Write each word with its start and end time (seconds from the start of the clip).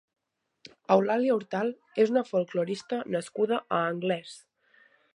Eulàlia 0.95 1.35
Hortal 1.35 1.69
és 2.05 2.15
una 2.15 2.25
folklorista 2.31 3.01
nascuda 3.19 3.61
a 3.81 3.87
Anglès. 3.95 4.39